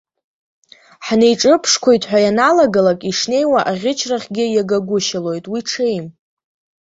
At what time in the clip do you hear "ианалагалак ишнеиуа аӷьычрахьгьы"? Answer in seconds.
2.25-4.45